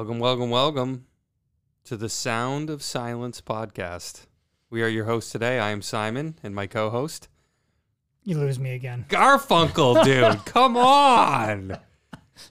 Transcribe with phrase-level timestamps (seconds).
[0.00, 1.06] Welcome, welcome, welcome
[1.84, 4.22] to the Sound of Silence podcast.
[4.70, 5.58] We are your hosts today.
[5.58, 7.28] I am Simon, and my co-host
[8.24, 9.04] You lose me again.
[9.10, 10.42] Garfunkel, dude.
[10.46, 11.76] Come on.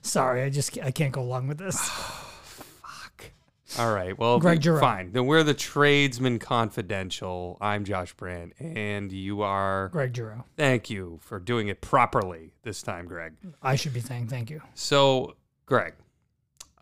[0.00, 1.76] Sorry, I just I can't go along with this.
[1.88, 3.32] Fuck.
[3.80, 4.16] All right.
[4.16, 5.10] Well, Greg fine.
[5.10, 7.58] Then we're the Tradesman Confidential.
[7.60, 9.88] I'm Josh Brandt, and you are.
[9.88, 10.44] Greg Giroux.
[10.56, 13.32] Thank you for doing it properly this time, Greg.
[13.60, 14.62] I should be saying thank you.
[14.74, 15.34] So,
[15.66, 15.94] Greg,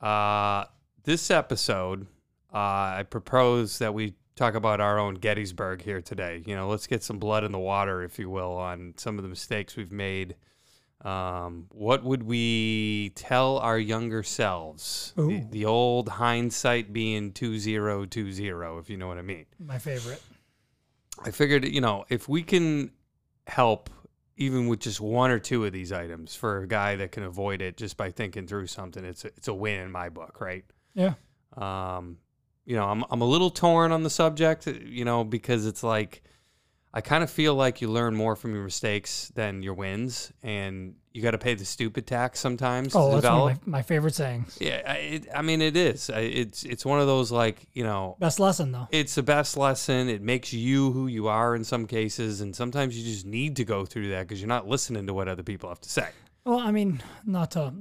[0.02, 0.64] uh,
[1.04, 2.06] this episode,
[2.52, 2.56] uh,
[2.98, 6.42] I propose that we talk about our own Gettysburg here today.
[6.46, 9.24] You know, let's get some blood in the water, if you will, on some of
[9.24, 10.36] the mistakes we've made.
[11.02, 15.12] Um, what would we tell our younger selves?
[15.28, 19.46] The, the old hindsight being 2020, if you know what I mean.
[19.58, 20.22] My favorite.
[21.24, 22.92] I figured, you know, if we can
[23.46, 23.90] help
[24.38, 27.60] even with just one or two of these items for a guy that can avoid
[27.60, 30.64] it just by thinking through something, it's a, it's a win in my book, right?
[30.94, 31.14] Yeah.
[31.56, 32.18] Um,
[32.64, 36.22] you know, I'm I'm a little torn on the subject, you know, because it's like
[36.94, 40.94] I kind of feel like you learn more from your mistakes than your wins, and
[41.18, 43.42] you got to pay the stupid tax sometimes Oh, that's develop.
[43.42, 44.56] one of my, my favorite sayings.
[44.60, 46.08] yeah, I- it, I mean, it is.
[46.10, 48.86] I- It's it's one of those like you know, Best lesson though.
[48.92, 50.08] it's the best lesson.
[50.08, 53.64] It makes you who you are in some cases, and sometimes you just need to
[53.64, 56.08] go through that because you're not listening to what other people have to say.
[56.44, 57.74] Well, I mean, not to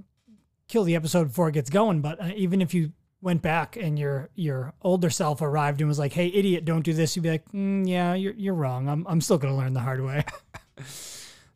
[0.67, 2.91] kill the episode before it gets going, but uh, even if you
[3.21, 6.93] went back and your your older self arrived and was like, "Hey, idiot, don't do
[6.93, 8.89] this," you'd be like, mm, "Yeah, you're you're wrong.
[8.89, 10.23] I'm I'm still gonna learn the hard way."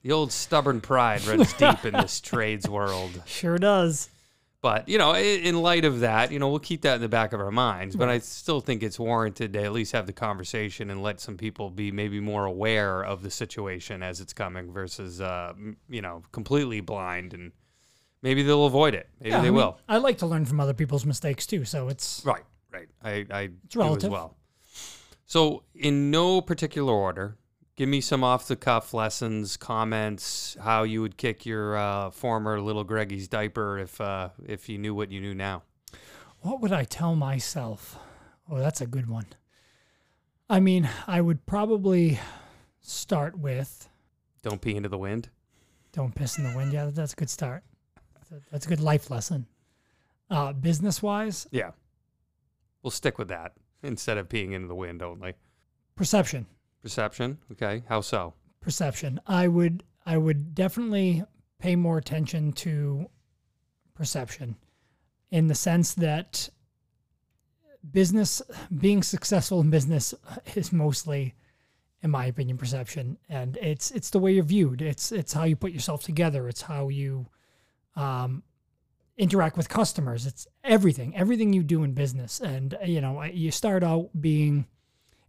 [0.04, 3.22] The old stubborn pride runs deep in this trades world.
[3.26, 4.10] sure does.
[4.62, 7.34] But you know, in light of that, you know, we'll keep that in the back
[7.34, 7.96] of our minds.
[7.96, 11.36] But I still think it's warranted to at least have the conversation and let some
[11.36, 15.54] people be maybe more aware of the situation as it's coming versus, uh,
[15.90, 17.52] you know, completely blind and
[18.22, 19.10] maybe they'll avoid it.
[19.20, 19.80] Maybe Yeah, I they mean, will.
[19.90, 22.88] I like to learn from other people's mistakes too, so it's Right, right.
[23.04, 24.38] I, I do as well.
[25.26, 27.38] So, in no particular order,
[27.82, 32.62] give me some off the cuff lessons, comments, how you would kick your uh, former
[32.62, 35.64] little Greggy's diaper if uh, if you knew what you knew now.
[36.42, 37.98] What would I tell myself?
[38.48, 39.26] Oh, that's a good one.
[40.48, 42.20] I mean, I would probably
[42.82, 43.90] start with
[44.44, 45.30] Don't pee into the wind.
[45.92, 46.74] don't piss in the wind.
[46.74, 47.64] Yeah, that's a good start.
[48.52, 49.48] That's a, good life lesson.
[50.30, 51.72] Uh, business wise, Yeah.
[52.84, 55.34] We'll stick with that instead of peeing into the wind only.
[55.96, 56.46] perception.
[56.82, 57.38] Perception.
[57.52, 57.84] Okay.
[57.88, 58.34] How so?
[58.60, 59.20] Perception.
[59.28, 61.24] I would I would definitely
[61.60, 63.08] pay more attention to
[63.94, 64.56] perception
[65.30, 66.50] in the sense that
[67.92, 68.42] business
[68.80, 70.14] being successful in business
[70.56, 71.36] is mostly
[72.04, 75.56] in my opinion perception and it's it's the way you're viewed it's it's how you
[75.56, 77.28] put yourself together it's how you
[77.96, 78.44] um
[79.18, 83.84] interact with customers it's everything everything you do in business and you know you start
[83.84, 84.66] out being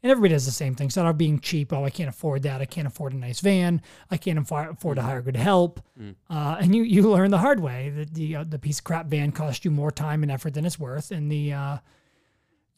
[0.03, 2.61] and everybody does the same thing start out being cheap oh i can't afford that
[2.61, 3.81] i can't afford a nice van
[4.11, 6.15] i can't afford, to hire good help Mm.
[6.31, 9.07] uh, and you you learn the hard way that the uh, the piece of crap
[9.07, 11.79] van costs you more time and effort than it's worth and the uh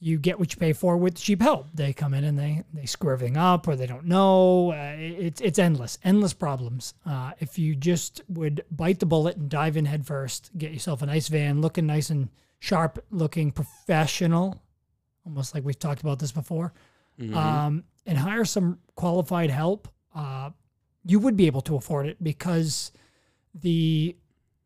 [0.01, 1.69] you get what you pay for with cheap help.
[1.73, 4.73] They come in and they they screw everything up, or they don't know.
[4.73, 6.93] Uh, it's it's endless, endless problems.
[7.07, 11.01] Uh, if you just would bite the bullet and dive in head first, get yourself
[11.01, 14.61] a nice van, looking nice and sharp, looking professional,
[15.25, 16.75] almost like we've talked about this before,
[17.19, 17.35] Mhm.
[17.35, 20.51] um, and hire some qualified help, uh,
[21.05, 22.93] you would be able to afford it because
[23.55, 24.17] the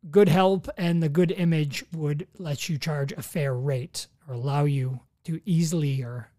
[0.09, 4.63] good help and the good image would let you charge a fair rate or allow
[4.65, 6.29] you to easily or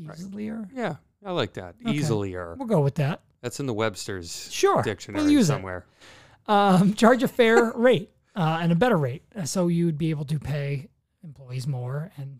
[0.00, 0.16] Right.
[0.18, 0.96] easily or yeah.
[1.24, 1.74] I like that.
[1.84, 1.96] Okay.
[1.96, 3.22] Easily or we'll go with that.
[3.40, 5.86] that's in the Webster's Sure, dictionary we'll use somewhere.
[6.46, 10.38] Um, charge a fair rate uh, and a better rate, so you'd be able to
[10.38, 10.88] pay
[11.24, 12.38] employees more and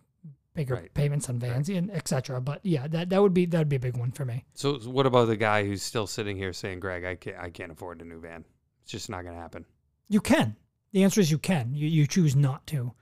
[0.59, 0.93] bigger Right.
[0.95, 2.41] payments on vans and etc.
[2.41, 4.45] But yeah, that that would be that would be a big one for me.
[4.55, 7.73] So, what about the guy who's still sitting here saying, "Greg, I can't, I can't
[7.73, 8.45] afford a new van.
[8.83, 9.65] It's just not going to happen."
[10.09, 10.57] You can.
[10.93, 11.75] The answer is you can.
[11.75, 12.93] You you choose not to.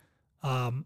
[0.42, 0.84] Um,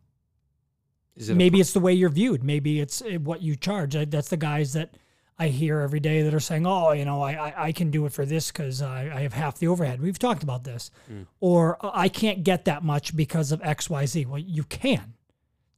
[1.16, 2.42] Is it maybe it's the way you're viewed.
[2.44, 3.94] Maybe it's uh, what you charge.
[4.10, 4.96] That's the guys that
[5.38, 8.06] I hear every day that are saying, "Oh, you know, I I, I can do
[8.06, 11.26] it for this because I, I have half the overhead." We've talked about this, Mm.
[11.40, 14.26] or "Uh, I can't get that much because of X Y Z.
[14.26, 15.14] Well, you can.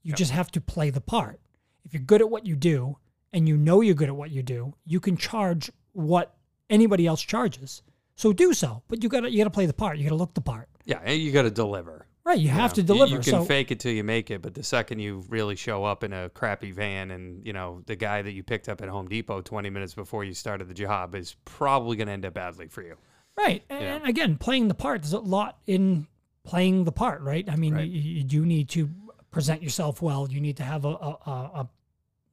[0.03, 0.17] You Yeah.
[0.17, 1.41] just have to play the part.
[1.85, 2.99] If you're good at what you do
[3.33, 6.35] and you know you're good at what you do, you can charge what
[6.71, 7.83] anybody else charges.
[8.17, 9.99] So do so, but you gotta you gotta play the part.
[9.99, 10.69] You gotta look the part.
[10.85, 12.07] Yeah, you got to deliver.
[12.25, 12.75] Right, you have know.
[12.77, 13.15] to deliver.
[13.17, 15.85] You, can so fake it till you make it, but the second you really show
[15.85, 18.89] up in a crappy van and, you know, the guy that you picked up at
[18.89, 22.35] Home Depot 20 minutes before you started the job is probably going to end up
[22.35, 22.95] badly for you.
[23.37, 23.65] Right.
[23.69, 26.07] And again, playing the part, there's a lot in
[26.45, 27.49] playing the part, right?
[27.49, 27.89] I mean, Right.
[27.89, 28.89] You, you do need to
[29.33, 30.29] present yourself well.
[30.31, 31.69] You need to have a a, a,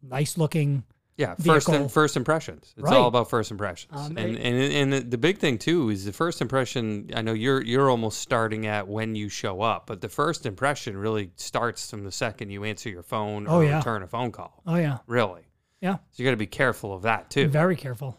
[0.04, 0.84] nice looking.
[1.18, 1.74] Yeah, first vehicle.
[1.74, 2.74] and first impressions.
[2.78, 2.96] It's Right.
[2.96, 3.92] all about first impressions.
[3.94, 7.10] Um, and, it- and and the big thing too is the first impression.
[7.14, 10.96] I know you're you're almost starting at when you show up, but the first impression
[10.96, 13.78] really starts from the second you answer your phone or Oh, yeah.
[13.80, 14.62] return a phone call.
[14.66, 15.42] Oh yeah, Really.
[15.82, 15.96] yeah.
[16.12, 17.48] So you got to be careful of that too.
[17.50, 18.18] Very careful.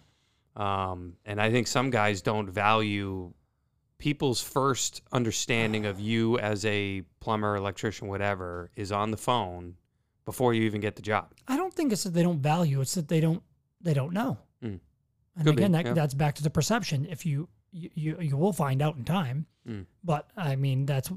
[0.56, 3.32] Um, and I think some guys don't value
[4.00, 9.76] people's first understanding of you as a plumber, electrician, whatever, is on the phone
[10.24, 11.32] before you even get the job.
[11.46, 13.42] I don't think it's that they don't value; it's that they don't
[13.80, 14.38] they don't know.
[14.64, 14.80] Mm.
[15.36, 15.92] And Could be, again, that, yeah.
[15.92, 17.06] that's back to the perception.
[17.08, 19.84] If you you you, you will find out in time, Mm.
[20.02, 21.12] but I mean that's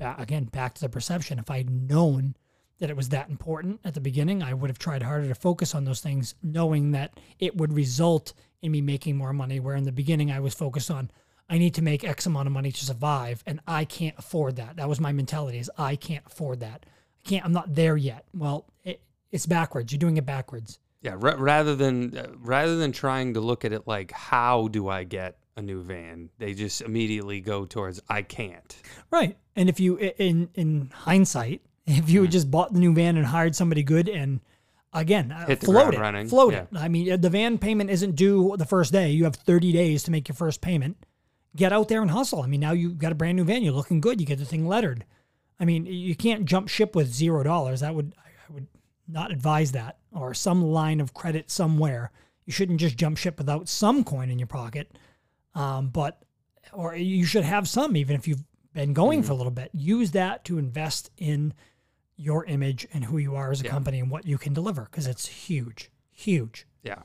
[0.00, 1.38] again back to the perception.
[1.38, 2.34] If I'd known
[2.80, 5.72] that it was that important at the beginning, I would have tried harder to focus
[5.74, 9.60] on those things, knowing that it would result in me making more money.
[9.60, 11.10] Where in the beginning I was focused on.
[11.52, 14.76] I need to make X amount of money to survive, and I can't afford that.
[14.76, 16.86] That was my mentality: is I can't afford that.
[16.86, 17.44] I can't.
[17.44, 18.24] I'm not there yet.
[18.32, 19.92] Well, it, it's backwards.
[19.92, 20.78] You're doing it backwards.
[21.02, 24.88] Yeah, ra- rather than uh, rather than trying to look at it like how do
[24.88, 28.74] I get a new van, they just immediately go towards I can't.
[29.10, 29.36] Right.
[29.54, 33.26] And if you, in in hindsight, if you had just bought the new van and
[33.26, 34.40] hired somebody good and
[34.94, 36.62] again uh, Hit the float it, running, float yeah.
[36.62, 36.68] it.
[36.76, 39.10] I mean, the van payment isn't due the first day.
[39.10, 40.96] You have 30 days to make your first payment.
[41.54, 42.42] Get out there and hustle.
[42.42, 43.62] I mean, now you've got a brand new van.
[43.62, 44.20] You're looking good.
[44.20, 45.04] You get the thing lettered.
[45.60, 47.80] I mean, you can't jump ship with zero dollars.
[47.80, 48.66] That would I would
[49.06, 49.98] not advise that.
[50.12, 52.10] Or some line of credit somewhere.
[52.46, 54.96] You shouldn't just jump ship without some coin in your pocket.
[55.54, 56.22] Um, but
[56.72, 59.26] or you should have some even if you've been going Mm-hmm.
[59.26, 59.70] for a little bit.
[59.74, 61.52] Use that to invest in
[62.16, 63.70] your image and who you are as a Yeah.
[63.70, 66.66] company and what you can deliver because it's huge, huge.
[66.82, 67.02] Yeah.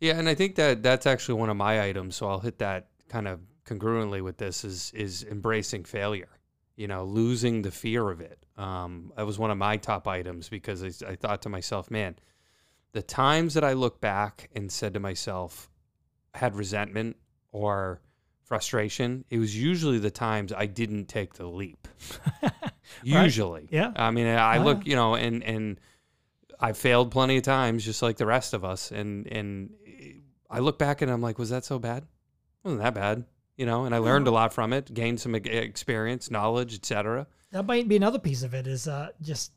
[0.00, 2.88] Yeah, and I think that that's actually one of my items, so I'll hit that
[3.08, 6.28] kind of congruently with this is is embracing failure.
[6.76, 8.44] You know, losing the fear of it.
[8.56, 12.16] Um, that was one of my top items because I, I thought to myself, man,
[12.92, 15.70] the times that I look back and said to myself,
[16.34, 17.16] had resentment
[17.52, 18.00] or
[18.42, 21.86] frustration, it was usually the times I didn't take the leap.
[23.02, 23.68] Usually.
[23.70, 23.92] Yeah.
[23.96, 25.80] I mean, I look, you know, and and
[26.60, 28.90] I failed plenty of times, just like the rest of us.
[28.90, 29.70] And and
[30.50, 32.04] I look back and I'm like, was that so bad?
[32.64, 33.24] wasn't that bad,
[33.56, 33.84] you know?
[33.84, 37.26] And I learned a lot from it, gained some experience, knowledge, etc.
[37.52, 39.52] That might be another piece of it is uh, just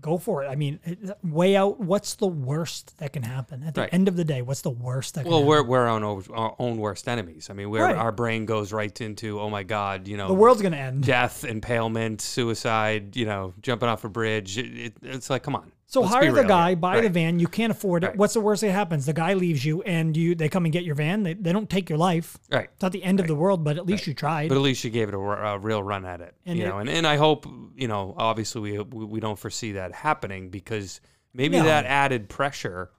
[0.00, 0.48] go for it.
[0.48, 3.92] I mean, it- weigh out what's the worst that can happen at the Right.
[3.92, 4.40] end of the day.
[4.40, 5.48] What's the worst that can Well, happen?
[5.48, 7.50] we're we're our own, our own worst enemies.
[7.50, 7.96] I mean, where Right.
[7.96, 11.04] our brain goes right into, oh my god, you know, the world's gonna end.
[11.04, 14.56] death, impalement, suicide, you know, jumping off a bridge.
[14.56, 15.70] It, it, it's like, come on.
[15.90, 17.40] So let's hire the real guy, buy the van.
[17.40, 18.06] You can't afford it.
[18.08, 18.16] Right.
[18.16, 19.06] What's the worst that happens?
[19.06, 21.24] The guy leaves you, and you they come and get your van.
[21.24, 22.36] They, they don't take your life.
[22.48, 22.68] Right.
[22.72, 24.50] It's not the end of the world, but at least you tried.
[24.50, 26.78] But at least you gave it a real run at it, And you it- know.
[26.78, 27.44] And, and I hope,
[27.74, 31.00] you know, obviously we, we don't foresee that happening because
[31.34, 31.64] maybe No.
[31.64, 32.90] that added pressure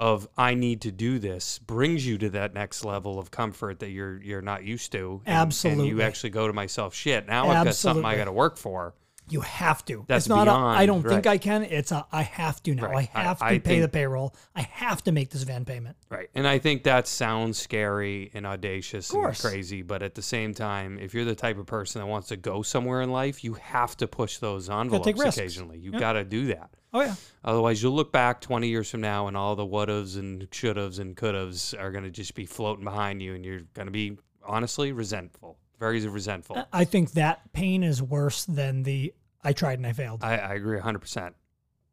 [0.00, 3.90] of I need to do this brings you to that next level of comfort that
[3.90, 5.20] you're you're not used to.
[5.24, 5.88] And, And Absolutely.
[5.88, 7.28] you actually go to myself, shit.
[7.28, 8.94] Now I've got something I got to work for.
[9.30, 10.04] You have to.
[10.08, 10.48] That's it's not.
[10.48, 11.26] A, I don't think.
[11.26, 11.62] I can.
[11.64, 12.06] It's a.
[12.10, 12.88] I have to now.
[12.90, 13.08] Right.
[13.14, 14.34] I I- have to I pay think- the payroll.
[14.54, 15.96] I have to make this van payment.
[16.10, 16.28] Right.
[16.34, 20.98] And I think that sounds scary and audacious and crazy, but at the same time,
[20.98, 23.96] if you're the type of person that wants to go somewhere in life, you have
[23.98, 25.78] to push those envelopes occasionally.
[25.78, 26.00] You Yep.
[26.00, 26.70] got to do that.
[26.92, 27.14] Oh yeah.
[27.44, 31.16] Otherwise, you'll look back 20 years from now and all the would'ves and should'ves and
[31.16, 34.90] could'ves are going to just be floating behind you and you're going to be honestly
[34.90, 36.66] resentful, very resentful.
[36.72, 40.22] I think that pain is worse than the I tried and I failed.
[40.22, 41.32] I, I agree 100%.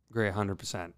[0.10, 0.94] Agree 100%.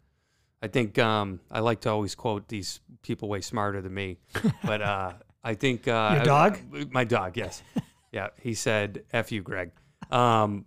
[0.61, 4.17] I think um, I like to always quote these people way smarter than me,
[4.63, 5.13] but uh,
[5.43, 6.59] I think uh, Your dog?
[6.91, 7.63] my dog, yes,
[8.11, 8.27] yeah.
[8.41, 9.71] He said, "F you, Greg,"
[10.11, 10.65] um,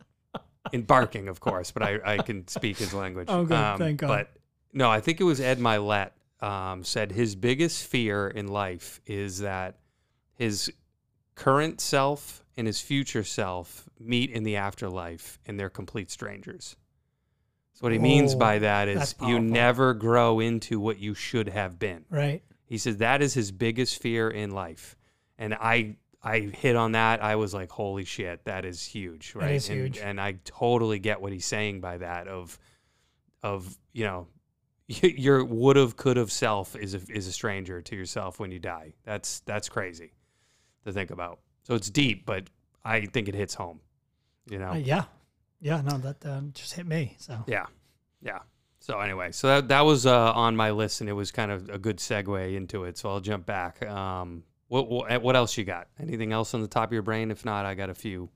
[0.73, 3.27] in barking, of course, but I, I can speak his language.
[3.31, 3.57] Oh, good.
[3.57, 4.09] Um, Thank God.
[4.09, 4.31] But
[4.73, 9.41] no, I think it was Ed Mylett um, said his biggest fear in life is
[9.41, 9.77] that
[10.35, 10.73] his
[11.35, 16.77] current self and his future self meet in the afterlife and they're complete strangers.
[17.75, 21.49] So what he means Oh, by that is you never grow into what you should
[21.49, 22.05] have been.
[22.11, 22.43] right.
[22.65, 24.97] He says that is his biggest fear in life.
[25.39, 27.23] And I I hit on that.
[27.23, 29.35] I was like, holy shit, that is huge.
[29.35, 29.53] Right.
[29.53, 29.99] is and, huge.
[29.99, 32.59] And I totally get what he's saying by that of
[33.43, 34.29] of, you know,
[34.87, 38.59] your would have could have self is a is a stranger to yourself when you
[38.59, 38.95] die.
[39.05, 40.13] That's that's crazy
[40.85, 41.41] to think about.
[41.62, 42.45] So it's deep, but
[42.85, 43.81] I think it hits home.
[44.50, 44.71] You know?
[44.71, 45.04] Uh, yeah.
[45.61, 45.81] Yeah.
[45.81, 47.16] No, that uh, just hit me.
[47.19, 47.66] So Yeah,
[48.21, 48.40] yeah.
[48.81, 51.71] So anyway, so that that was uh, on my list, and it was kind of
[51.71, 52.99] a good segue into it.
[52.99, 53.81] So I'll jump back.
[53.87, 55.87] Um, what what, what else you got?
[56.00, 57.31] Anything else on the top of your brain?
[57.31, 58.28] If not, I got a few.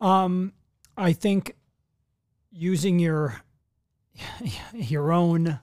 [0.00, 0.54] Um,
[0.96, 1.56] I think
[2.50, 3.42] using your
[4.72, 5.60] your own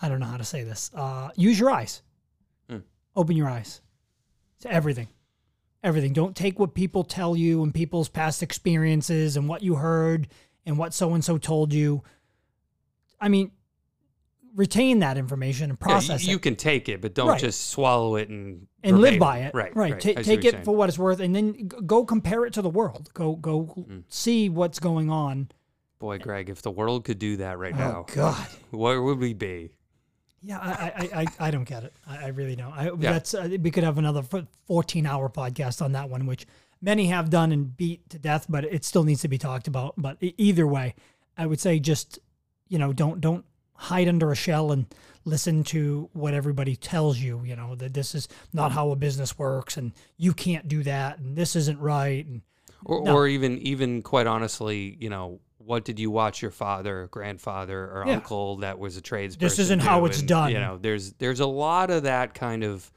[0.00, 0.92] I don't know how to say this.
[0.94, 2.02] Uh, use your eyes.
[2.70, 2.78] Hmm.
[3.16, 3.80] Open your eyes
[4.60, 5.08] to everything.
[5.82, 6.12] Everything.
[6.12, 10.28] Don't take what people tell you and people's past experiences and what you heard
[10.64, 12.02] and what so and so told you.
[13.20, 13.52] I mean,
[14.54, 17.40] retain that information and process you, you it can take it, but don't Right.
[17.40, 19.54] just swallow it and and live by it.
[19.54, 19.92] Right, right.
[19.92, 20.02] right.
[20.02, 20.64] See take it saying.
[20.64, 23.10] for what it's worth, and then go compare it to the world.
[23.14, 24.04] Go go Mm.
[24.08, 25.50] see what's going on.
[25.98, 28.46] Boy, Greg, if the world could do that right now, Oh God.
[28.70, 29.70] where would we be?
[30.46, 31.92] Yeah, I, I, I, I don't get it.
[32.06, 32.72] I, I really don't.
[32.72, 33.12] I, Yeah.
[33.12, 34.22] That's uh, we could have another
[34.66, 36.46] fourteen hour podcast on that one, which
[36.80, 39.94] many have done and beat to death, but it still needs to be talked about.
[39.96, 40.94] But either way,
[41.36, 42.18] I would say just
[42.68, 44.86] you know don't don't hide under a shell and
[45.24, 47.42] listen to what everybody tells you.
[47.44, 51.18] You know that this is not how a business works, and you can't do that,
[51.18, 52.42] and this isn't right, and
[52.84, 53.14] Or, No.
[53.16, 58.04] or even, even quite honestly, you know, what did you watch your father, grandfather, or
[58.06, 58.14] Yeah.
[58.14, 59.38] uncle that was a tradesperson?
[59.38, 60.52] This isn't how it's And, done.
[60.52, 62.90] You know, there's there's a lot of that kind of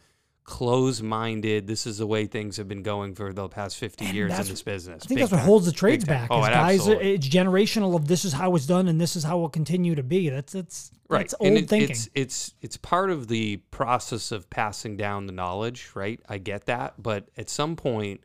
[0.43, 1.67] close-minded.
[1.67, 4.45] This is the way things have been going for the past fifty And years in
[4.47, 5.03] this business.
[5.03, 5.45] I think Big that's what time.
[5.47, 6.21] holds the trades Big time.
[6.27, 6.31] back.
[6.31, 9.37] Oh, guys, absolutely- it's generational of this is how it's done and this is how
[9.37, 10.29] it will continue to be.
[10.29, 11.89] That's that's right that's old it- thinking.
[11.91, 16.65] it's it's it's part of the process of passing down the knowledge right i get
[16.67, 18.21] that but at some point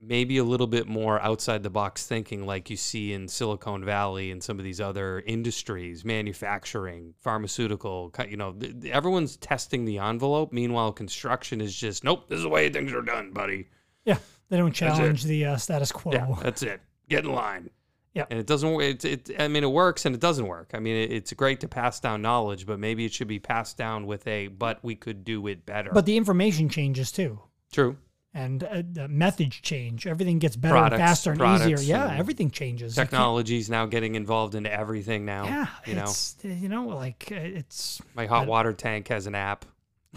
[0.00, 4.30] maybe a little bit more outside the box thinking like you see in silicon valley
[4.30, 8.54] and some of these other industries manufacturing pharmaceutical you know
[8.90, 10.52] everyone's testing the envelope.
[10.52, 13.68] Meanwhile construction is just nope this is the way things are done buddy.
[14.04, 14.18] Yeah,
[14.50, 16.12] they don't challenge the uh, status quo.
[16.12, 16.80] yeah that's it.
[17.08, 17.70] Get in line.
[18.12, 18.26] Yeah.
[18.30, 20.70] and it doesn't work it, it i mean it works and it doesn't work.
[20.74, 23.76] I mean it, it's great to pass down knowledge but maybe it should be passed
[23.76, 25.90] down with a but we could do it better.
[25.92, 27.40] But the information changes too.
[27.72, 27.96] true
[28.36, 30.08] And uh, the methods change.
[30.08, 31.80] Everything gets better Products- and faster and easier.
[31.80, 32.96] Yeah, and everything changes.
[32.96, 36.12] Technology's now getting involved into everything now Yeah, you know
[36.42, 39.64] you know like uh, it's my hot water tank has an app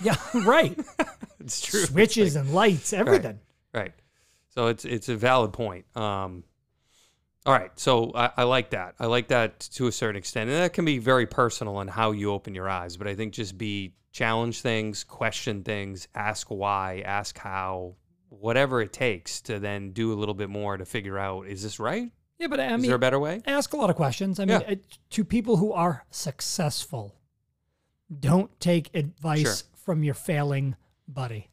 [0.01, 0.77] yeah right.
[1.39, 3.39] it's true Switches and lights, everything.
[3.73, 3.93] Right.
[4.49, 5.85] So it's it's a valid point.
[5.95, 6.43] Um,
[7.45, 7.71] all right.
[7.75, 8.95] So I, I like that.
[8.99, 12.11] I like that to a certain extent, and that can be very personal on how
[12.11, 12.97] you open your eyes.
[12.97, 17.93] But I think just be challenge things, question things, ask why, ask how,
[18.29, 21.79] whatever it takes to then do a little bit more to figure out is this
[21.79, 22.11] right?
[22.39, 23.41] Yeah, but I is mean, there a better way?
[23.47, 24.39] ask a lot of questions.
[24.39, 24.75] I mean, Yeah.
[25.11, 27.15] to people who are successful,
[28.19, 29.53] don't take advice Sure.
[29.75, 30.75] from your failing
[31.07, 31.49] buddy.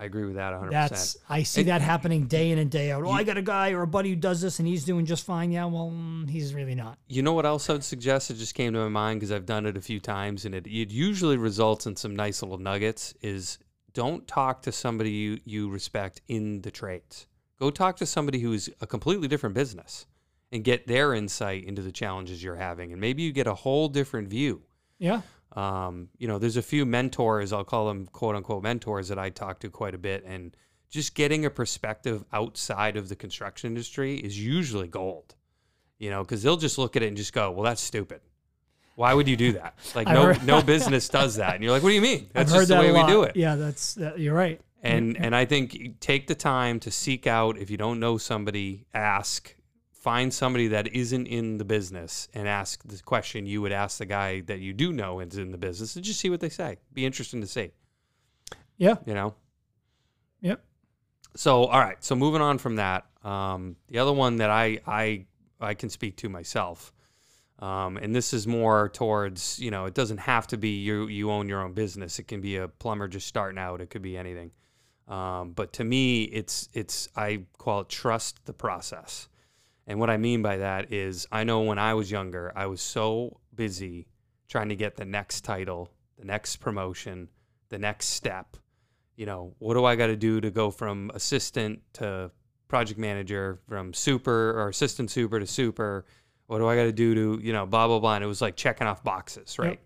[0.00, 0.70] I agree with that 100%.
[0.70, 3.02] That's I see And- that happening day in and day out.
[3.02, 5.04] Oh, You- I got a guy or a buddy who does this and he's doing
[5.04, 5.50] just fine.
[5.50, 6.98] Yeah, well, mm, he's really not.
[7.08, 8.30] You know what else I would suggest?
[8.30, 10.68] It just came to my mind because I've done it a few times, and it,
[10.68, 13.12] it usually results in some nice little nuggets.
[13.22, 13.58] Is
[13.92, 17.26] don't talk to somebody you, you respect in the trades.
[17.58, 20.06] Go talk to somebody who's a completely different business
[20.52, 23.88] and get their insight into the challenges you're having, and maybe you get a whole
[23.88, 24.62] different view.
[24.98, 29.18] Yeah, Um, you know, there's a few mentors, I'll call them quote unquote mentors that
[29.18, 30.24] I talk to quite a bit.
[30.24, 30.56] And
[30.90, 35.34] just getting a perspective outside of the construction industry is usually gold,
[35.98, 38.20] you know, because they'll just look at it and just go, well, that's stupid.
[38.98, 39.78] Why would you do that?
[39.94, 41.54] Like, I've no, heard- no business does that.
[41.54, 42.28] And you're like, what do you mean?
[42.32, 43.08] That's I've heard just the way a we lot.
[43.08, 43.36] do it.
[43.36, 44.60] Yeah, that's that, you're right.
[44.82, 48.86] And and I think take the time to seek out if you don't know somebody,
[48.92, 49.54] ask,
[49.92, 54.06] find somebody that isn't in the business and ask the question you would ask the
[54.06, 56.76] guy that you do know is in the business and just see what they say.
[56.92, 57.70] Be interesting to see,
[58.78, 59.34] Yeah, you know.
[60.40, 60.60] yep.
[61.36, 65.26] So all right, so moving on from that, um, the other one that I I
[65.60, 66.92] I can speak to myself.
[67.58, 71.30] Um, and this is more towards, you know, it doesn't have to be you you
[71.30, 72.18] own your own business.
[72.18, 73.80] It can be a plumber just starting out.
[73.80, 74.52] It could be anything.
[75.08, 79.28] Um, but to me, it's it's I call it trust the process.
[79.86, 82.82] And what I mean by that is I know when I was younger, I was
[82.82, 84.06] so busy
[84.46, 87.28] trying to get the next title, the next promotion,
[87.70, 88.56] the next step.
[89.16, 92.30] You know, what do I got to do to go from assistant to
[92.68, 96.04] project manager, from super or assistant super to super?
[96.48, 98.16] What do I got to do to, you know, blah, blah, blah.
[98.16, 99.78] And it was like checking off boxes, right?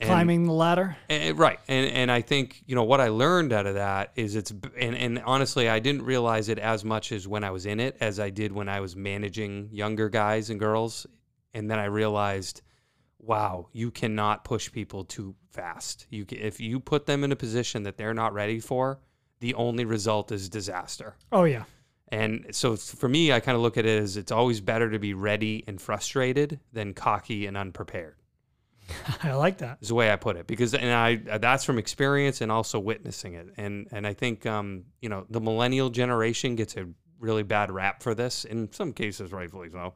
[0.00, 0.96] And- Climbing the ladder.
[1.08, 1.60] and, right.
[1.68, 4.96] And and I think, you know, what I learned out of that is it's and,
[4.96, 8.18] and honestly I didn't realize it as much as when I was in it as
[8.18, 11.06] I did when I was managing younger guys and girls.
[11.54, 12.62] And then I realized,
[13.20, 16.06] wow, you cannot push people too fast.
[16.10, 18.98] You if you put them in a position that they're not ready for,
[19.40, 21.14] the only result is disaster.
[21.30, 21.64] Oh yeah,
[22.12, 24.98] And so for me, I kind of look at it as it's always better to
[24.98, 28.16] be ready and frustrated than cocky and unprepared
[29.22, 29.78] I like that.
[29.80, 33.34] is the way I put it because and I that's from experience and also witnessing
[33.34, 36.86] it and and I think um you know the millennial generation gets a
[37.22, 38.44] really bad rap for this.
[38.44, 39.94] In some cases, rightfully so.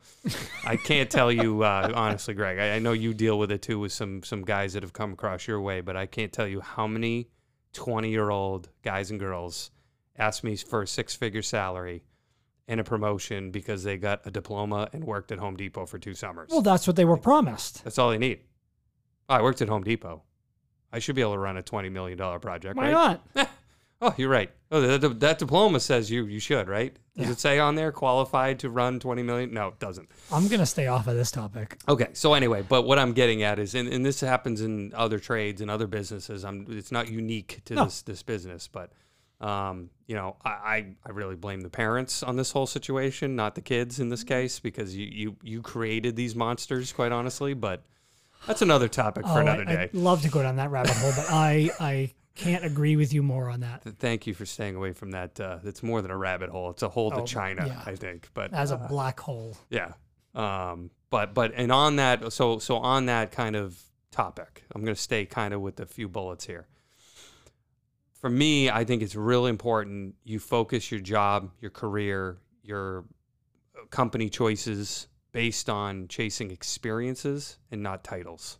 [0.64, 2.58] I can't tell you uh, honestly, Greg.
[2.58, 5.12] I, I know you deal with it too with some some guys that have come
[5.12, 7.28] across your way, but I can't tell you how many
[7.72, 9.70] twenty year old guys and girls
[10.18, 12.02] ask me for a six figure salary
[12.68, 16.14] and a promotion because they got a diploma and worked at Home Depot for two
[16.14, 16.48] summers.
[16.50, 17.84] Well, that's what they were promised.
[17.84, 18.40] That's all they need.
[19.28, 20.22] I worked at Home Depot.
[20.92, 22.76] I should be able to run a twenty million dollar project.
[22.76, 23.20] Why right?
[23.34, 23.48] not?
[24.02, 24.50] Oh, you're right.
[24.70, 26.94] Oh, that, that diploma says you you should, right?
[27.16, 27.32] Does Yeah.
[27.32, 29.54] it say on there qualified to run 20 million?
[29.54, 30.10] No, it doesn't.
[30.30, 31.78] I'm gonna stay off of this topic.
[31.88, 32.08] Okay.
[32.12, 35.62] So anyway, but what I'm getting at is, and, and this happens in other trades
[35.62, 36.44] and other businesses.
[36.44, 36.66] I'm.
[36.68, 37.84] It's not unique to No.
[37.84, 38.92] this this business, but
[39.40, 43.54] um, you know, I, I I really blame the parents on this whole situation, not
[43.54, 47.54] the kids in this case, because you you you created these monsters, quite honestly.
[47.54, 47.82] But
[48.46, 49.82] that's another topic for Oh, another I, day.
[49.82, 53.22] I'd love to go down that rabbit hole, but I I can't agree with you
[53.22, 53.82] more on that.
[53.98, 55.38] Thank you for staying away from that.
[55.40, 57.82] Uh, it's more than a rabbit hole; it's a hole to Oh, China, yeah.
[57.84, 58.28] I think.
[58.34, 59.56] But As a uh, black hole.
[59.70, 59.92] Yeah.
[60.34, 63.78] Um, but but and on that, so so on that kind of
[64.10, 66.66] topic, I'm going to stay kind of with a few bullets here.
[68.26, 73.04] For me, I think it's really important you focus your job, your career, your
[73.80, 78.58] uh, company choices based on chasing experiences and not titles,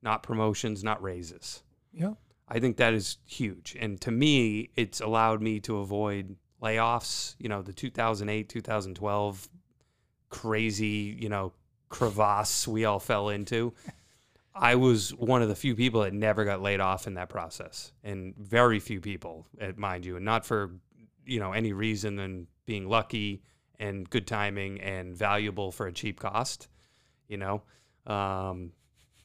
[0.00, 1.62] not promotions, not raises.
[1.92, 2.14] Yeah.
[2.48, 3.76] I think that is huge.
[3.78, 9.48] And to me, it's allowed me to avoid layoffs, you know, the 2008, 2012
[10.30, 11.52] crazy, you know,
[11.90, 13.74] crevasse we all fell into.
[14.54, 17.92] I was one of the few people that never got laid off in that process,
[18.04, 20.72] and very few people, eh, mind you, and not for
[21.24, 23.42] you know any reason than being lucky
[23.78, 26.68] and good timing and valuable for a cheap cost.
[27.28, 27.62] You know,
[28.06, 28.72] um,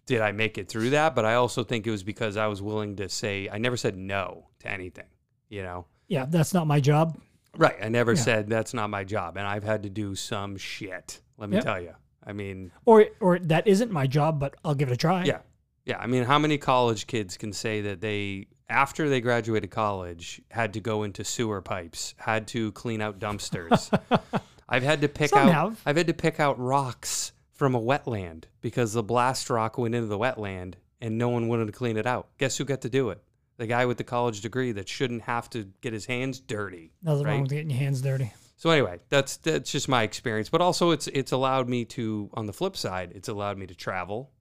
[0.05, 1.13] did I make it through that?
[1.13, 3.97] But I also think it was because I was willing to say I never said
[3.97, 5.07] no to anything.
[5.49, 7.19] You know, Yeah, that's not my job.
[7.55, 7.75] Right.
[7.81, 8.21] I never Yeah.
[8.21, 9.35] said that's not my job.
[9.37, 11.21] And I've had to do some shit.
[11.37, 11.63] Let me Yep.
[11.65, 11.95] tell you.
[12.27, 15.23] I mean, Or or that isn't my job, but I'll give it a try.
[15.23, 15.39] yeah.
[15.85, 15.97] Yeah.
[15.99, 20.73] I mean, how many college kids can say that they, after they graduated college, had
[20.73, 23.89] to go into sewer pipes, had to clean out dumpsters?
[24.69, 25.81] I've had to pick Some out, have.
[25.85, 30.07] I've had to pick out rocks from a wetland because the blast rock went into
[30.07, 32.27] the wetland and no one wanted to clean it out.
[32.37, 33.23] Guess who got to do it?
[33.55, 36.91] The guy with the college degree that shouldn't have to get his hands dirty.
[37.01, 37.31] Nothing right?
[37.31, 38.33] wrong with getting your hands dirty.
[38.57, 40.49] So anyway, that's that's just my experience.
[40.49, 43.75] But also, it's it's allowed me to, on the flip side, it's allowed me to
[43.75, 44.31] travel.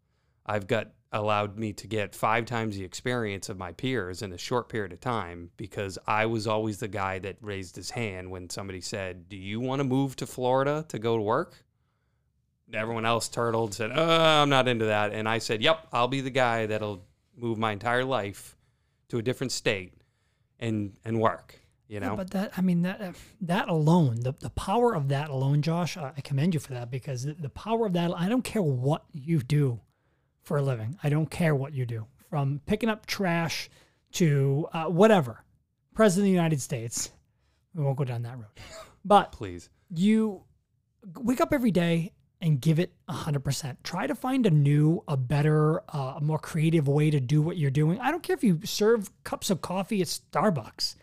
[0.47, 4.39] I've got allowed me to get five times the experience of my peers in a
[4.39, 8.49] short period of time because I was always the guy that raised his hand when
[8.49, 11.63] somebody said, "Do you want to move to Florida to go to work?"
[12.73, 16.23] Everyone else turtled, said, uh, "I'm not into that," and I said, "Yep, I'll be
[16.23, 17.05] the guy that'll
[17.37, 18.57] move my entire life
[19.09, 19.93] to a different state
[20.59, 24.35] and and work." You know, Yeah, but that I mean that uh, that alone, the,
[24.38, 27.49] the power of that alone, Josh, I I commend you for that because the, the
[27.49, 28.11] power of that.
[28.16, 29.81] I don't care what you do
[30.42, 30.99] for a living.
[31.03, 33.70] I don't care what you do, from picking up trash
[34.12, 35.44] to uh, whatever.
[35.94, 37.11] President of the United States.
[37.75, 38.46] We won't go down that road,
[39.05, 39.68] but please.
[39.94, 40.44] you
[41.14, 43.77] wake up every day and give it 100%.
[43.83, 47.57] Try to find a new, a better, uh, a more creative way to do what
[47.57, 47.99] you're doing.
[48.01, 50.96] I don't care if you serve cups of coffee at Starbucks.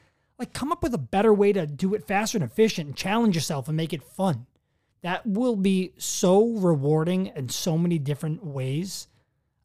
[0.43, 3.33] Like, come up with a better way to do it faster and efficient and challenge
[3.33, 4.45] yourself and make it fun.
[5.01, 9.07] That will be so rewarding in so many different ways.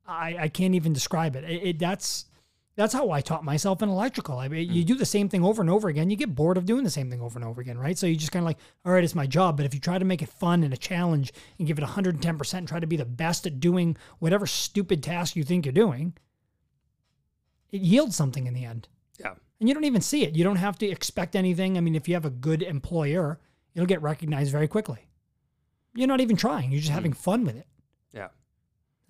[0.07, 1.43] I, I can't even describe it.
[1.43, 1.79] It, it.
[1.81, 2.27] That's
[2.77, 4.39] that's how I taught myself in electrical.
[4.39, 4.87] I mean, you mm.
[4.87, 7.11] do the same thing over and over again, you get bored of doing the same
[7.11, 7.99] thing over and over again, right?
[7.99, 9.57] So you just kind of like, all right, it's my job.
[9.57, 12.55] But if you try to make it fun and a challenge and give it 110%
[12.55, 16.15] and try to be the best at doing whatever stupid task you think you're doing,
[17.73, 18.87] it yields something in the end.
[19.61, 20.37] And you don't even see it.
[20.37, 21.77] You don't have to expect anything.
[21.77, 23.41] I mean, if you have a good employer,
[23.75, 25.09] it'll get recognized very quickly.
[25.95, 26.95] You're not even trying, you're just mm-hmm.
[26.95, 27.67] having fun with it.
[28.13, 28.29] Yeah.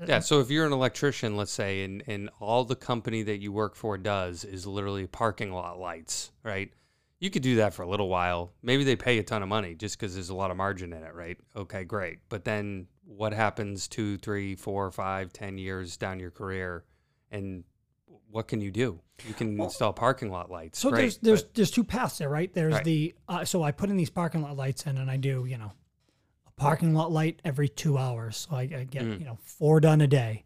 [0.00, 0.16] Uh, yeah.
[0.16, 3.52] Uh, so if you're an electrician, let's say, and, and all the company that you
[3.52, 6.72] work for does is literally parking lot lights, right?
[7.20, 8.52] You could do that for a little while.
[8.62, 11.02] Maybe they pay a ton of money just because there's a lot of margin in
[11.02, 11.37] it, right?
[11.56, 12.20] Okay, great.
[12.28, 16.84] But then what happens two, three, four, five, ten years down your career?
[17.30, 17.64] And
[18.30, 19.00] what can you do?
[19.26, 20.78] You can install parking lot lights.
[20.78, 22.52] So great, there's there's but- there's two paths there, right?
[22.52, 22.84] There's Right.
[22.84, 25.58] the uh, so I put in these parking lot lights in, and I do you
[25.58, 25.72] know
[26.46, 29.18] a parking lot light every two hours, so I, I get Mm.
[29.20, 30.44] you know four done a day,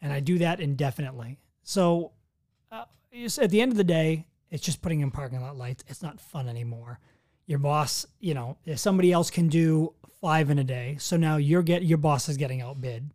[0.00, 1.38] and I do that indefinitely.
[1.62, 2.12] So
[2.72, 5.84] uh, at the end of the day, it's just putting in parking lot lights.
[5.88, 7.00] It's not fun anymore.
[7.46, 11.36] Your boss, you know, if somebody else can do five in a day, so now
[11.36, 13.10] your get your boss is getting outbid,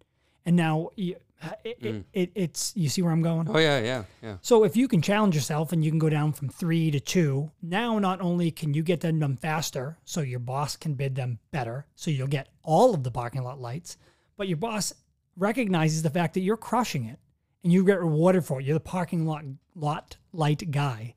[0.46, 1.16] And now you,
[1.64, 1.86] it, Mm.
[1.86, 3.48] it, it, it's you see where I'm going.
[3.50, 4.38] Oh yeah, yeah, yeah.
[4.42, 7.52] So if you can challenge yourself and you can go down from three to two,
[7.62, 11.40] now not only can you get them done faster, so your boss can bid them
[11.52, 13.98] better, so you'll get all of the parking lot lights,
[14.38, 14.94] but your boss
[15.36, 17.18] recognizes the fact that you're crushing it
[17.64, 18.66] and you get rewarded for it.
[18.66, 19.44] You're the parking lot
[19.76, 21.16] lot light guy,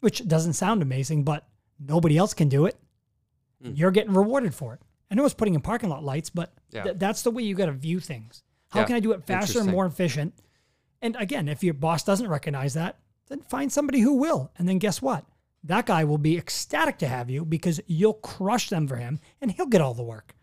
[0.00, 1.48] which doesn't sound amazing, but
[1.80, 2.76] nobody else can do it.
[3.60, 4.80] You're getting rewarded for it.
[5.10, 6.82] I know it's putting in parking lot lights, but Yeah.
[6.84, 8.42] th- that's the way you got to view things.
[8.74, 8.86] How Yeah.
[8.86, 10.34] can I do it faster and more efficient?
[11.00, 14.50] And again, if your boss doesn't recognize that, then find somebody who will.
[14.58, 15.24] And then guess what?
[15.62, 19.52] That guy will be ecstatic to have you because you'll crush them for him and
[19.52, 20.34] he'll get all the work.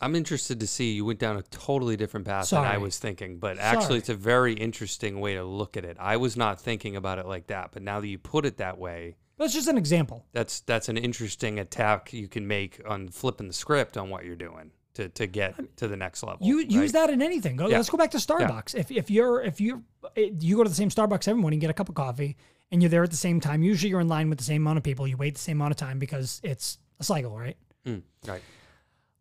[0.00, 3.38] I'm interested to see you went down a totally different path than I was thinking,
[3.38, 3.68] but Sorry.
[3.76, 5.98] actually it's a very interesting way to look at it.
[6.00, 8.78] I was not thinking about it like that, but now that you put it that
[8.78, 10.24] way, That's just an example.
[10.32, 14.36] that's that's an interesting attack you can make on flipping the script on what you're
[14.36, 16.46] doing to to get to the next level.
[16.46, 16.70] You right?
[16.70, 17.56] use that in anything.
[17.56, 17.76] Go, Yeah.
[17.76, 18.74] Let's go back to Starbucks.
[18.74, 19.84] If, if you're if you
[20.16, 22.36] you go to the same Starbucks every morning, and get a cup of coffee,
[22.70, 23.62] and you're there at the same time.
[23.62, 25.06] Usually, you're in line with the same amount of people.
[25.06, 27.56] You wait the same amount of time because it's a cycle, right?
[27.86, 28.42] Mm, right.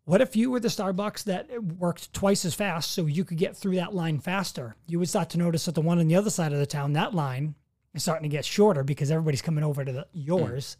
[0.05, 3.55] What if you were the Starbucks that worked twice as fast so you could get
[3.55, 4.75] through that line faster?
[4.87, 6.93] You would start to notice that the one on the other side of the town,
[6.93, 7.53] that line
[7.93, 10.77] is starting to get shorter because everybody's coming over to the, yours.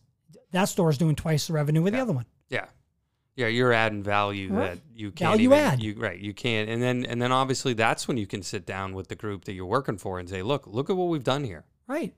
[0.52, 2.26] That store is doing twice the revenue with the other one.
[2.50, 2.66] Yeah.
[3.40, 4.72] Yeah, you're adding value Right.
[4.74, 5.82] that you can't Value even, add.
[5.82, 8.94] You, right, you can't, and then and then obviously that's when you can sit down
[8.94, 11.44] with the group that you're working for and say, look, look at what we've done
[11.44, 11.64] here.
[11.88, 12.14] Right.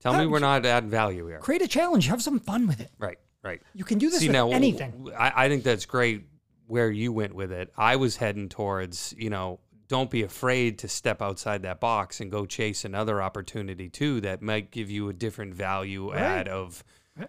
[0.00, 1.38] Tell me Yeah, we're not adding value here.
[1.38, 2.06] Create a challenge.
[2.06, 2.90] Have some fun with it.
[2.98, 3.60] Right, right.
[3.74, 5.10] You can do this See with now, anything.
[5.18, 6.26] I, I think that's great
[6.66, 7.72] where you went with it.
[7.76, 12.30] I was heading towards, you know, don't be afraid to step outside that box and
[12.30, 16.20] go chase another opportunity too that might give you a different value Right.
[16.20, 16.82] add of.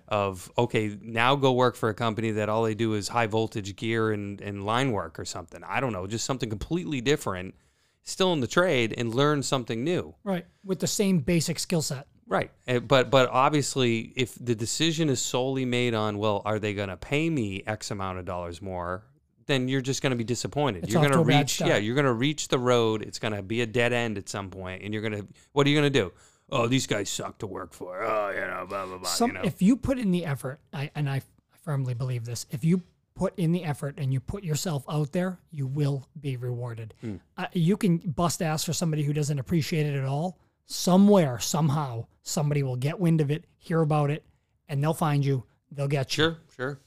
[0.07, 3.75] Of okay, now go work for a company that all they do is high voltage
[3.75, 5.61] gear and, and line work or something.
[5.63, 7.55] I don't know, just something completely different,
[8.03, 10.15] still in the trade and learn something new.
[10.23, 10.45] Right.
[10.63, 12.07] With the same basic skill set.
[12.27, 12.51] Right.
[12.67, 16.89] Uh, But but obviously if the decision is solely made on well, are they going
[16.89, 19.03] to pay me X amount of dollars more?
[19.45, 20.83] Then you're just going to be disappointed.
[20.83, 23.01] It's you're going to to a bad reach yeah, you're going to reach the road.
[23.01, 25.65] It's going to be a dead end at some point and you're going to what
[25.65, 26.11] are you going to do?
[26.49, 28.03] Oh, these guys suck to work for.
[28.03, 29.41] Oh, you know, blah blah blah, Some, you know.
[29.43, 31.21] If you put in the effort, I, and I
[31.63, 32.81] firmly believe this, if you
[33.15, 36.93] put in the effort and you put yourself out there, you will be rewarded.
[37.01, 37.15] Hmm.
[37.35, 40.39] Uh, you can bust ass for somebody who doesn't appreciate it at all.
[40.67, 44.23] Somewhere, somehow, somebody will get wind of it, hear about it,
[44.69, 45.43] and they'll find you.
[45.71, 46.79] They'll get you, sure, sure.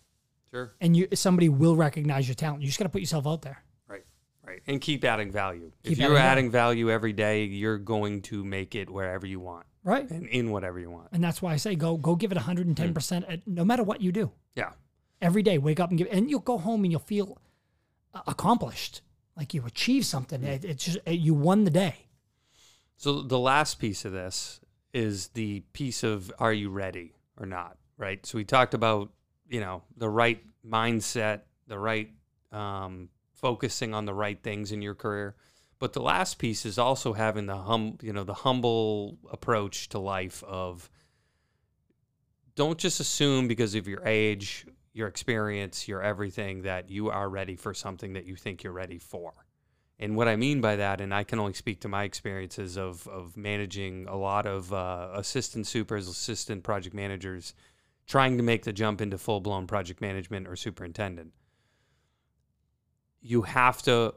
[0.52, 0.72] Sure.
[0.80, 2.62] and you somebody will recognize your talent.
[2.62, 3.62] You just got to put yourself out there.
[4.50, 4.62] Right.
[4.66, 5.70] And keep adding value.
[5.84, 9.38] if Keep you're adding adding value every day, you're going to make it wherever you
[9.38, 10.10] want Right.
[10.10, 11.08] and in whatever you want.
[11.12, 14.10] And that's why I say go go give it 110% at, no matter what you
[14.12, 14.32] do.
[14.56, 14.72] Yeah.
[15.22, 17.38] every day wake up and give and you'll go home and you'll feel
[18.26, 19.02] accomplished
[19.36, 21.94] like you achieved something it, it's just uh, you won the day
[22.96, 24.60] So the last piece of this
[24.92, 28.24] is the piece of are you ready or not, right?
[28.26, 29.10] So we talked about,
[29.48, 32.10] you know, the right mindset, the right
[32.52, 33.08] um,
[33.40, 35.35] focusing on the right things in your career.
[35.79, 39.98] But the last piece is also having the hum, you know, the humble approach to
[39.98, 40.90] life of
[42.55, 47.57] don't just assume because of your age, your experience, your everything that you are ready
[47.57, 49.33] for something that you think you're ready for.
[49.98, 53.07] And what I mean by that, and I can only speak to my experiences of,
[53.09, 57.55] of managing a lot of uh, assistant supers, assistant project managers,
[58.07, 61.33] trying to make the jump into full blown project management or superintendent.
[63.20, 64.14] You have to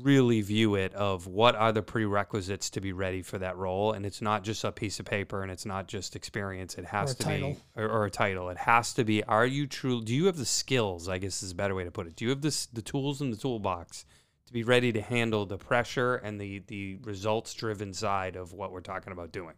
[0.00, 3.92] really view it of what are the prerequisites to be ready for that role.
[3.92, 6.76] And it's not just a piece of paper and it's not just experience.
[6.76, 7.50] It has to title.
[7.50, 8.48] be or, or a title.
[8.50, 11.52] It has to be are you true do you have the skills i guess is
[11.52, 12.16] a better way to put it.
[12.16, 14.04] Do you have this the tools in the toolbox
[14.46, 18.70] to be ready to handle the pressure and the the results driven side of what
[18.72, 19.54] we're talking about doing?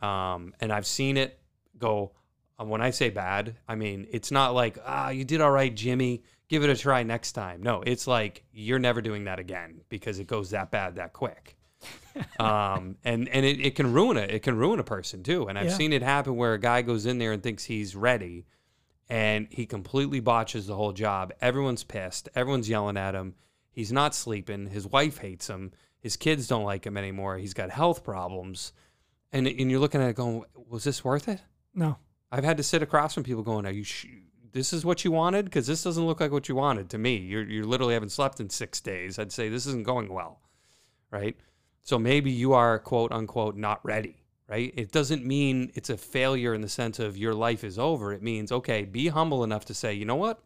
[0.00, 1.38] Um, and i've seen it
[1.76, 2.12] go
[2.56, 6.22] when i say bad i mean it's not like ah you did all right jimmy
[6.48, 10.18] give it a try next time no it's like you're never doing that again because
[10.18, 11.54] it goes that bad that quick
[12.40, 14.32] um, and and it, it can ruin it.
[14.32, 15.46] It can ruin a person too.
[15.46, 15.76] And I've Yeah.
[15.76, 18.46] seen it happen where a guy goes in there and thinks he's ready,
[19.08, 21.32] and he completely botches the whole job.
[21.40, 22.28] Everyone's pissed.
[22.34, 23.34] Everyone's yelling at him.
[23.70, 24.66] He's not sleeping.
[24.66, 25.70] His wife hates him.
[26.00, 27.38] His kids don't like him anymore.
[27.38, 28.72] He's got health problems,
[29.32, 31.40] and and you're looking at it going, was this worth it?
[31.74, 31.96] no
[32.32, 33.84] I've had to sit across from people going, are you?
[33.84, 34.06] Sh-
[34.52, 37.16] this is what you wanted because this doesn't look like what you wanted to me.
[37.16, 39.18] You're you literally haven't slept in six days.
[39.18, 40.40] I'd say this isn't going well,
[41.10, 41.36] right?
[41.82, 44.16] So maybe you are quote unquote not ready,
[44.48, 44.72] right?
[44.76, 48.12] It doesn't mean it's a failure in the sense of your life is over.
[48.12, 50.40] It means okay, be humble enough to say, you know what,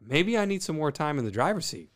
[0.00, 1.90] maybe I need some more time in the driver's seat.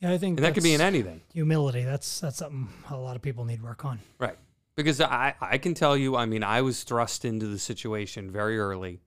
[0.00, 1.22] Yeah, I think and that could be in anything.
[1.32, 1.82] humility.
[1.82, 4.00] That's that's something a lot of people need work on.
[4.18, 4.36] Right.
[4.74, 8.58] Because I, I can tell you, I mean, I was thrust into the situation very
[8.58, 9.00] early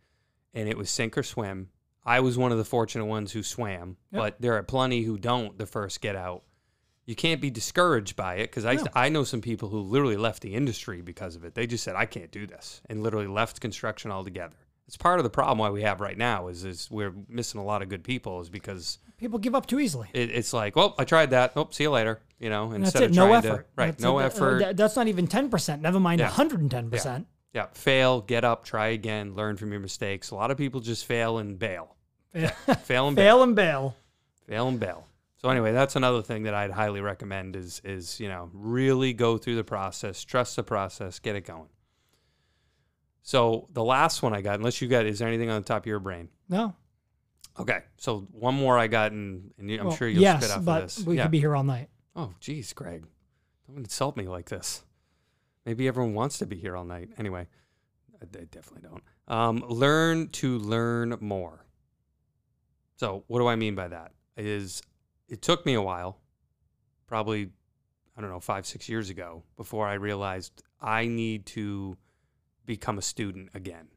[0.53, 1.69] and it was sink or swim.
[2.05, 4.19] I was one of the fortunate ones who swam, Yep.
[4.21, 6.43] but there are plenty who don't the first get out.
[7.05, 8.83] You can't be discouraged by it because I, No.
[8.93, 11.55] I know some people who literally left the industry because of it.
[11.55, 14.55] They just said, I can't do this and literally left construction altogether.
[14.87, 17.63] It's part of the problem why we have right now is, is we're missing a
[17.63, 20.07] lot of good people is because People give up too easily.
[20.13, 21.51] it, it's like, well, I tried that.
[21.55, 22.21] Oh, see you later.
[22.39, 23.57] You know, And instead of No trying effort.
[23.63, 23.85] to, right.
[23.87, 24.23] That's no it.
[24.23, 24.77] Uh, effort.
[24.77, 25.81] that's not even ten percent.
[25.81, 26.29] Never mind Yeah.
[26.29, 27.27] hundred and ten percent.
[27.53, 30.29] Yeah, fail, get up, try again, learn from your mistakes.
[30.31, 31.95] A lot of people just fail and bail.
[32.83, 33.37] Fail and bail.
[33.37, 33.95] Fail and bail.
[34.47, 35.07] Fail and bail.
[35.37, 39.37] So anyway, that's another thing that I'd highly recommend is is, you know, really go
[39.39, 41.69] through the process, trust the process, get it going.
[43.23, 45.83] So the last one I got, unless you got is there anything on the top
[45.83, 46.29] of your brain?
[46.49, 46.75] No.
[47.59, 47.79] Okay.
[47.97, 50.83] So one more I got and, and I'm Well, sure you'll yes, spit off but
[50.83, 51.05] of this.
[51.05, 51.23] we yeah.
[51.23, 51.89] could be here all night.
[52.15, 53.05] Oh, geez, Greg.
[53.67, 54.83] Don't insult me like this.
[55.69, 57.09] Maybe everyone wants to be here all night.
[57.19, 57.47] Anyway,
[58.19, 59.03] I- they definitely don't.
[59.27, 61.63] Um, learn to learn more.
[62.95, 64.13] So, what do I mean by that?
[64.35, 64.81] Is
[65.27, 66.19] it took me a while,
[67.05, 67.51] probably,
[68.17, 71.97] I don't know, five, six years ago, before I realized I need to
[72.65, 73.89] become a student again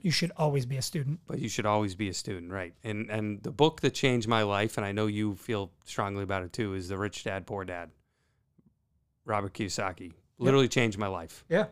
[0.00, 1.20] You should always be a student.
[1.26, 2.74] but you should always be a student, right?
[2.82, 6.44] And and the book that changed my life, and I know you feel strongly about
[6.44, 7.90] it too, is The Rich Dad Poor Dad.
[9.26, 11.44] Robert Kiyosaki literally changed my life.
[11.48, 11.66] Yeah.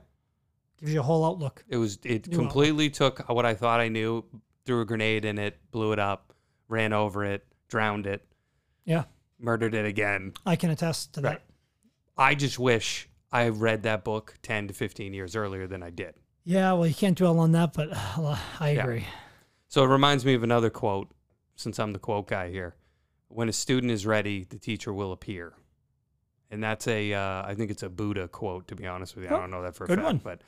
[0.78, 1.64] Gives you a whole outlook.
[1.68, 4.24] It was it New completely took what I thought I knew,
[4.64, 6.32] threw a grenade in it, blew it up,
[6.68, 8.26] ran over it, drowned it,
[8.84, 9.04] Yeah.
[9.38, 10.34] murdered it again.
[10.44, 11.38] I can attest to Right.
[11.38, 11.42] that.
[12.18, 16.14] I just wish I read that book 10 to 15 years earlier than I did.
[16.44, 18.82] Yeah, well, you can't dwell on that, but uh, I Yeah.
[18.82, 19.06] agree.
[19.68, 21.10] So it reminds me of another quote,
[21.56, 22.76] since I'm the quote guy here.
[23.28, 25.54] When a student is ready, the teacher will appear.
[26.50, 29.30] And that's a, uh, I think it's a Buddha quote, to be honest with you.
[29.30, 30.20] I Oh, don't know that for a fact, one.
[30.22, 30.42] but,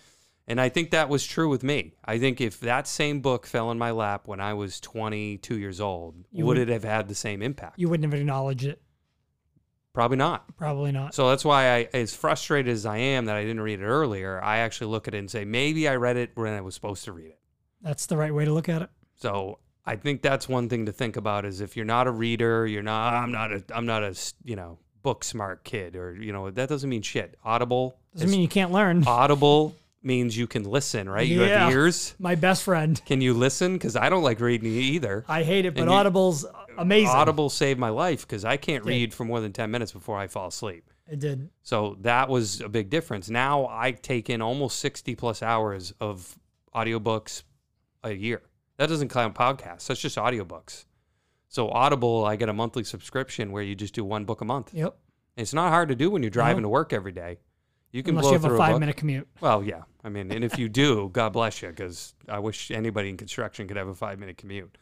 [0.47, 1.95] and I think that was true with me.
[2.05, 5.81] I think if that same book fell in my lap when I was 22 years
[5.81, 7.79] old, You would, would- it have had the same impact?
[7.79, 8.81] You wouldn't have acknowledged it.
[9.93, 10.57] Probably not.
[10.57, 11.15] Probably not.
[11.15, 14.41] So that's why I, as frustrated as I am that I didn't read it earlier,
[14.43, 17.05] I actually look at it and say, maybe I read it when I was supposed
[17.07, 17.39] to read it.
[17.83, 18.91] That's the right way to look at it.
[19.17, 22.65] So I think that's one thing to think about is if you're not a reader,
[22.67, 23.15] you're not.
[23.15, 23.65] I'm not a.
[23.75, 27.37] I'm not a, You know, book smart kid, or you know, that doesn't mean shit.
[27.45, 27.97] Audible.
[28.15, 29.05] Doesn't mean you can't learn.
[29.07, 31.27] Audible means you can listen, right?
[31.27, 31.65] You Yeah.
[31.65, 32.15] have ears.
[32.19, 33.01] My best friend.
[33.07, 33.75] Can you listen?
[33.75, 35.25] Because I don't like reading either.
[35.29, 36.47] I hate it, but you- Audible's
[36.79, 37.09] amazing.
[37.15, 38.91] Audible saved my life because I can't Yeah.
[38.91, 40.91] read for more than ten minutes before I fall asleep.
[41.11, 41.49] It did.
[41.63, 43.29] So that was a big difference.
[43.31, 46.39] Now I take in almost 60 plus hours of
[46.75, 47.43] audiobooks
[48.05, 48.43] a year.
[48.77, 49.87] That doesn't count podcasts.
[49.89, 50.85] That's just audiobooks.
[51.49, 54.75] So Audible, I get a monthly subscription where you just do one book a month.
[54.75, 54.97] Yep.
[55.37, 57.39] It's not hard to do when you're driving to work every day.
[57.91, 58.81] You can Unless blow you have through a a five book.
[58.81, 59.29] minute commute.
[59.41, 59.83] Well, yeah.
[60.05, 63.67] I mean, and if you do, God bless you, because I wish anybody in construction
[63.67, 64.77] could have a five minute commute.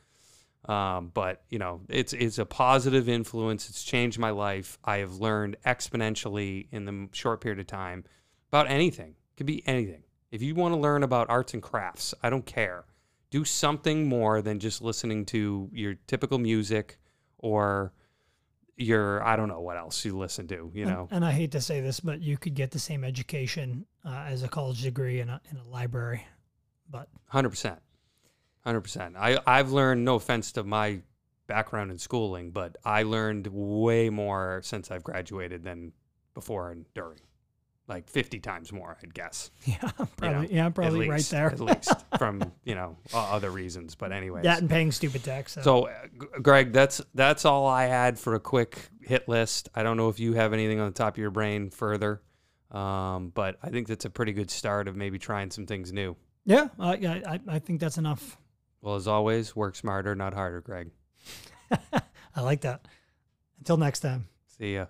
[0.65, 3.69] Um, but you know, it's it's a positive influence.
[3.71, 4.79] It's changed my life.
[4.85, 8.05] I have learned exponentially in the short period of time
[8.49, 9.11] about anything.
[9.11, 10.03] It could be anything.
[10.33, 12.85] If you want to learn about arts and crafts, I don't care.
[13.37, 16.97] Do something more than just listening to your typical music
[17.37, 17.93] or
[18.79, 20.71] your I don't know what else you listen to.
[20.73, 23.05] You And- know, And, I hate to say this, but you could get the same
[23.05, 26.27] education uh, as a college degree in a, in a library.
[26.89, 27.79] But Hundred percent,
[28.65, 29.17] hundred percent.
[29.19, 30.03] I I've learned.
[30.03, 31.03] No offense to my
[31.47, 35.93] background in schooling, but I learned way more since I've graduated than
[36.33, 37.21] before and during,
[37.89, 39.51] like fifty times more, I'd guess.
[39.65, 39.77] yeah,
[40.17, 41.51] probably, yeah, At probably right there.
[41.51, 43.95] at least from you know other reasons.
[43.95, 45.53] But anyways, that and paying stupid tax.
[45.53, 49.69] So, so uh, G- Greg, that's that's all I had for a quick hit list.
[49.75, 52.23] I don't know if you have anything on the top of your brain further,
[52.73, 56.17] um, but I think that's a pretty good start of maybe trying some things new.
[56.45, 58.37] yeah, I, I, I- I think that's enough.
[58.83, 60.91] Well, as always, work smarter, not harder, Greg.
[62.35, 62.87] I like that.
[63.59, 64.29] Until next time.
[64.59, 64.87] See ya.